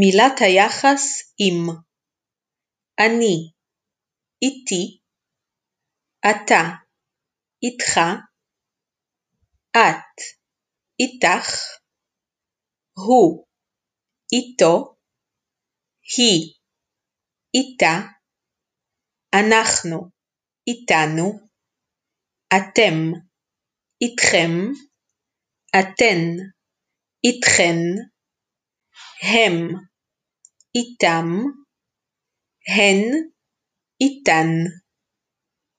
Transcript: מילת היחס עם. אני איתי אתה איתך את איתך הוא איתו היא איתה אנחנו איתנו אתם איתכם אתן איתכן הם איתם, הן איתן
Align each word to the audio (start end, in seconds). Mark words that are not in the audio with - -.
מילת 0.00 0.36
היחס 0.40 1.04
עם. 1.38 1.62
אני 3.06 3.52
איתי 4.42 5.00
אתה 6.30 6.62
איתך 7.62 8.00
את 9.70 10.16
איתך 11.00 11.48
הוא 12.96 13.46
איתו 14.32 14.96
היא 16.16 16.54
איתה 17.54 17.94
אנחנו 19.40 20.10
איתנו 20.68 21.32
אתם 22.48 22.96
איתכם 24.02 24.52
אתן 25.70 26.22
איתכן 27.24 27.78
הם 29.22 29.52
איתם, 30.74 31.26
הן 32.76 33.02
איתן 34.00 34.46